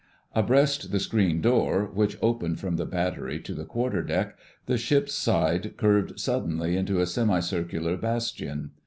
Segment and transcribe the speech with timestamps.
[0.33, 4.35] Abreast the screen door, which opened from the battery to the quarter deck,
[4.65, 8.71] the ship's side curved suddenly into a semicircular bastion.